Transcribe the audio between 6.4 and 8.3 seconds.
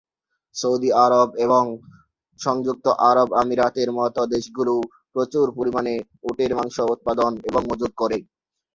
মাংস উৎপাদন এবং মজুত করে।